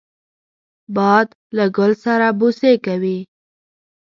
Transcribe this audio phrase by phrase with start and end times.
[0.95, 3.17] باد له ګل سره بوسې کوي